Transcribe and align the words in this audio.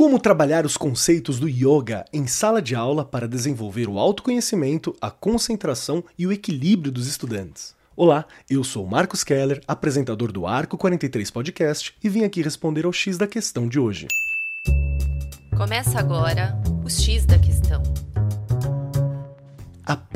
Como 0.00 0.18
trabalhar 0.18 0.64
os 0.64 0.78
conceitos 0.78 1.38
do 1.38 1.46
yoga 1.46 2.06
em 2.10 2.26
sala 2.26 2.62
de 2.62 2.74
aula 2.74 3.04
para 3.04 3.28
desenvolver 3.28 3.86
o 3.86 3.98
autoconhecimento, 3.98 4.96
a 4.98 5.10
concentração 5.10 6.02
e 6.18 6.26
o 6.26 6.32
equilíbrio 6.32 6.90
dos 6.90 7.06
estudantes. 7.06 7.74
Olá, 7.94 8.24
eu 8.48 8.64
sou 8.64 8.86
Marcos 8.86 9.22
Keller, 9.22 9.60
apresentador 9.68 10.32
do 10.32 10.46
Arco 10.46 10.78
43 10.78 11.30
Podcast 11.30 11.94
e 12.02 12.08
vim 12.08 12.24
aqui 12.24 12.40
responder 12.40 12.86
ao 12.86 12.94
X 12.94 13.18
da 13.18 13.26
questão 13.26 13.68
de 13.68 13.78
hoje. 13.78 14.08
Começa 15.54 15.98
agora 15.98 16.58
o 16.82 16.88
X 16.88 17.26
da 17.26 17.38
questão. 17.38 17.82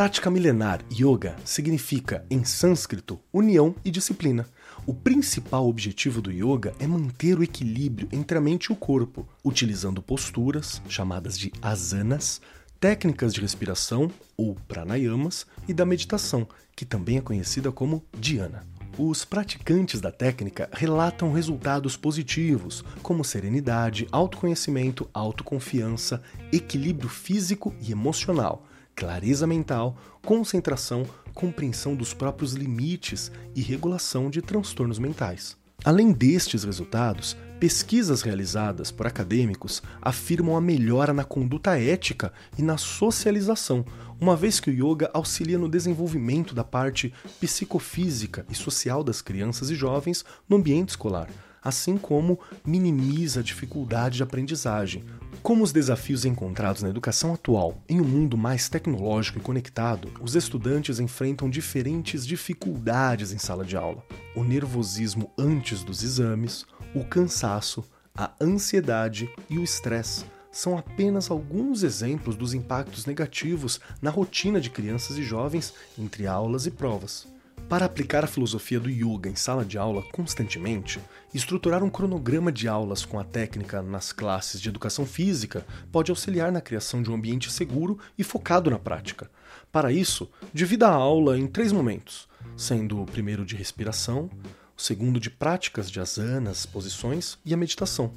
Prática 0.00 0.30
milenar 0.30 0.80
yoga 0.90 1.36
significa, 1.44 2.24
em 2.30 2.42
sânscrito, 2.42 3.20
união 3.30 3.74
e 3.84 3.90
disciplina. 3.90 4.46
O 4.86 4.94
principal 4.94 5.68
objetivo 5.68 6.22
do 6.22 6.32
yoga 6.32 6.72
é 6.78 6.86
manter 6.86 7.38
o 7.38 7.42
equilíbrio 7.42 8.08
entre 8.10 8.38
a 8.38 8.40
mente 8.40 8.64
e 8.68 8.72
o 8.72 8.76
corpo, 8.76 9.28
utilizando 9.44 10.00
posturas, 10.00 10.80
chamadas 10.88 11.38
de 11.38 11.52
asanas, 11.60 12.40
técnicas 12.80 13.34
de 13.34 13.42
respiração, 13.42 14.10
ou 14.38 14.54
pranayamas, 14.66 15.44
e 15.68 15.74
da 15.74 15.84
meditação, 15.84 16.48
que 16.74 16.86
também 16.86 17.18
é 17.18 17.20
conhecida 17.20 17.70
como 17.70 18.02
dhyana. 18.18 18.66
Os 18.96 19.26
praticantes 19.26 20.00
da 20.00 20.10
técnica 20.10 20.70
relatam 20.72 21.30
resultados 21.30 21.94
positivos, 21.94 22.82
como 23.02 23.22
serenidade, 23.22 24.08
autoconhecimento, 24.10 25.06
autoconfiança, 25.12 26.22
equilíbrio 26.50 27.10
físico 27.10 27.74
e 27.82 27.92
emocional, 27.92 28.66
clareza 28.94 29.46
mental, 29.46 29.96
concentração, 30.24 31.06
compreensão 31.34 31.94
dos 31.94 32.12
próprios 32.12 32.52
limites 32.52 33.30
e 33.54 33.62
regulação 33.62 34.28
de 34.28 34.42
transtornos 34.42 34.98
mentais. 34.98 35.56
Além 35.82 36.12
destes 36.12 36.64
resultados, 36.64 37.36
pesquisas 37.58 38.20
realizadas 38.20 38.90
por 38.90 39.06
acadêmicos 39.06 39.82
afirmam 40.02 40.56
a 40.56 40.60
melhora 40.60 41.14
na 41.14 41.24
conduta 41.24 41.78
ética 41.78 42.32
e 42.58 42.62
na 42.62 42.76
socialização, 42.76 43.84
uma 44.20 44.36
vez 44.36 44.60
que 44.60 44.70
o 44.70 44.72
yoga 44.72 45.10
auxilia 45.14 45.58
no 45.58 45.68
desenvolvimento 45.68 46.54
da 46.54 46.64
parte 46.64 47.14
psicofísica 47.40 48.44
e 48.50 48.54
social 48.54 49.02
das 49.02 49.22
crianças 49.22 49.70
e 49.70 49.74
jovens 49.74 50.24
no 50.46 50.58
ambiente 50.58 50.90
escolar, 50.90 51.28
assim 51.62 51.96
como 51.96 52.38
minimiza 52.64 53.40
a 53.40 53.42
dificuldade 53.42 54.16
de 54.16 54.22
aprendizagem, 54.22 55.04
como 55.42 55.64
os 55.64 55.72
desafios 55.72 56.24
encontrados 56.24 56.82
na 56.82 56.90
educação 56.90 57.32
atual 57.32 57.82
em 57.88 58.00
um 58.00 58.04
mundo 58.04 58.36
mais 58.36 58.68
tecnológico 58.68 59.38
e 59.38 59.42
conectado, 59.42 60.10
os 60.20 60.34
estudantes 60.36 61.00
enfrentam 61.00 61.48
diferentes 61.48 62.26
dificuldades 62.26 63.32
em 63.32 63.38
sala 63.38 63.64
de 63.64 63.76
aula. 63.76 64.04
O 64.36 64.44
nervosismo 64.44 65.30
antes 65.38 65.82
dos 65.82 66.02
exames, 66.02 66.66
o 66.94 67.04
cansaço, 67.04 67.84
a 68.14 68.32
ansiedade 68.40 69.30
e 69.48 69.58
o 69.58 69.64
estresse 69.64 70.24
são 70.52 70.76
apenas 70.76 71.30
alguns 71.30 71.82
exemplos 71.82 72.36
dos 72.36 72.54
impactos 72.54 73.06
negativos 73.06 73.80
na 74.02 74.10
rotina 74.10 74.60
de 74.60 74.68
crianças 74.68 75.16
e 75.16 75.22
jovens 75.22 75.72
entre 75.98 76.26
aulas 76.26 76.66
e 76.66 76.70
provas. 76.70 77.26
Para 77.70 77.86
aplicar 77.86 78.24
a 78.24 78.26
filosofia 78.26 78.80
do 78.80 78.90
yoga 78.90 79.30
em 79.30 79.36
sala 79.36 79.64
de 79.64 79.78
aula 79.78 80.02
constantemente, 80.10 80.98
estruturar 81.32 81.84
um 81.84 81.88
cronograma 81.88 82.50
de 82.50 82.66
aulas 82.66 83.04
com 83.04 83.16
a 83.16 83.22
técnica 83.22 83.80
nas 83.80 84.12
classes 84.12 84.60
de 84.60 84.68
educação 84.68 85.06
física 85.06 85.64
pode 85.92 86.10
auxiliar 86.10 86.50
na 86.50 86.60
criação 86.60 87.00
de 87.00 87.08
um 87.08 87.14
ambiente 87.14 87.48
seguro 87.48 87.96
e 88.18 88.24
focado 88.24 88.72
na 88.72 88.78
prática. 88.78 89.30
Para 89.70 89.92
isso, 89.92 90.28
divida 90.52 90.88
a 90.88 90.92
aula 90.92 91.38
em 91.38 91.46
três 91.46 91.70
momentos, 91.70 92.28
sendo 92.56 93.00
o 93.00 93.06
primeiro 93.06 93.46
de 93.46 93.54
respiração, 93.54 94.28
o 94.76 94.82
segundo 94.82 95.20
de 95.20 95.30
práticas 95.30 95.88
de 95.88 96.00
asanas, 96.00 96.66
posições 96.66 97.38
e 97.46 97.54
a 97.54 97.56
meditação. 97.56 98.10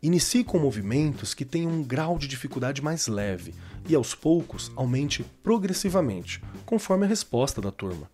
Inicie 0.00 0.44
com 0.44 0.60
movimentos 0.60 1.34
que 1.34 1.44
tenham 1.44 1.72
um 1.72 1.82
grau 1.82 2.16
de 2.16 2.28
dificuldade 2.28 2.80
mais 2.80 3.08
leve 3.08 3.52
e 3.88 3.96
aos 3.96 4.14
poucos 4.14 4.70
aumente 4.76 5.24
progressivamente, 5.42 6.40
conforme 6.64 7.04
a 7.04 7.08
resposta 7.08 7.60
da 7.60 7.72
turma. 7.72 8.08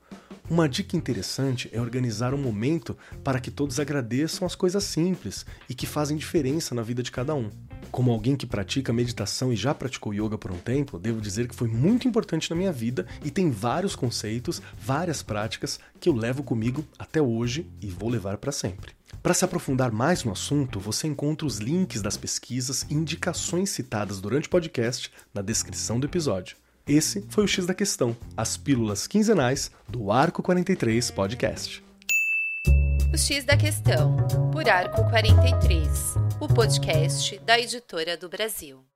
Uma 0.51 0.67
dica 0.67 0.97
interessante 0.97 1.69
é 1.75 1.81
organizar 1.81 2.33
um 2.33 2.39
momento 2.39 2.97
para 3.23 3.39
que 3.39 3.51
todos 3.51 3.79
agradeçam 3.79 4.47
as 4.47 4.55
coisas 4.55 4.83
simples 4.83 5.45
e 5.69 5.75
que 5.75 5.87
fazem 5.87 6.17
diferença 6.17 6.75
na 6.75 6.81
vida 6.81 7.03
de 7.03 7.11
cada 7.11 7.35
um. 7.35 7.51
Como 7.91 8.11
alguém 8.11 8.35
que 8.35 8.47
pratica 8.47 8.91
meditação 8.91 9.53
e 9.53 9.57
já 9.57 9.75
praticou 9.75 10.15
yoga 10.15 10.39
por 10.39 10.51
um 10.51 10.57
tempo, 10.57 10.99
devo 10.99 11.21
dizer 11.21 11.49
que 11.49 11.55
foi 11.55 11.69
muito 11.69 12.09
importante 12.09 12.49
na 12.49 12.57
minha 12.57 12.73
vida 12.73 13.07
e 13.23 13.31
tem 13.31 13.51
vários 13.51 13.95
conceitos, 13.95 14.63
várias 14.81 15.23
práticas 15.23 15.79
que 16.01 16.09
eu 16.09 16.15
levo 16.15 16.43
comigo 16.43 16.83
até 16.99 17.21
hoje 17.21 17.71
e 17.79 17.89
vou 17.89 18.09
levar 18.09 18.39
para 18.39 18.51
sempre. 18.51 18.93
Para 19.23 19.35
se 19.35 19.45
aprofundar 19.45 19.93
mais 19.93 20.25
no 20.25 20.33
assunto, 20.33 20.81
você 20.81 21.07
encontra 21.07 21.47
os 21.47 21.59
links 21.59 22.01
das 22.01 22.17
pesquisas 22.17 22.87
e 22.89 22.95
indicações 22.95 23.69
citadas 23.69 24.19
durante 24.19 24.47
o 24.47 24.51
podcast 24.51 25.13
na 25.35 25.43
descrição 25.43 26.01
do 26.01 26.07
episódio. 26.07 26.57
Esse 26.89 27.23
foi 27.29 27.45
o 27.45 27.47
X 27.47 27.67
da 27.67 27.75
Questão, 27.75 28.17
as 28.35 28.57
pílulas 28.57 29.07
quinzenais 29.07 29.71
do 29.87 30.11
Arco 30.11 30.43
43 30.43 31.11
Podcast. 31.11 31.85
O 33.13 33.19
X 33.19 33.45
da 33.45 33.59
Questão, 33.59 34.17
por 34.51 34.67
Arco 34.67 35.05
43, 35.11 35.89
o 36.41 36.49
podcast 36.49 37.39
da 37.41 37.59
editora 37.59 38.17
do 38.17 38.31
Brasil. 38.31 38.88